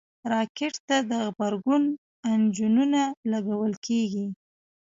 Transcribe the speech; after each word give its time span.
راکټ 0.31 0.73
ته 0.87 0.97
د 1.09 1.11
غبرګون 1.23 1.83
انجنونه 2.31 3.01
لګول 3.31 3.73
کېږي 3.85 4.27